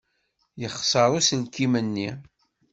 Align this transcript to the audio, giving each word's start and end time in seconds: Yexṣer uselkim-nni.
Yexṣer 0.61 1.09
uselkim-nni. 1.17 2.09